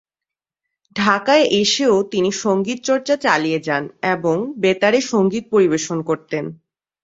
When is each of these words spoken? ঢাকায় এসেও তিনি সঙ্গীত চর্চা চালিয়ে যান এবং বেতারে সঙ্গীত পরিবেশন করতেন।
ঢাকায় 0.95 1.45
এসেও 1.61 1.95
তিনি 2.03 2.29
সঙ্গীত 2.43 2.79
চর্চা 2.83 3.15
চালিয়ে 3.17 3.59
যান 3.59 3.83
এবং 4.13 4.35
বেতারে 4.57 4.99
সঙ্গীত 5.11 5.43
পরিবেশন 5.51 5.97
করতেন। 6.01 6.45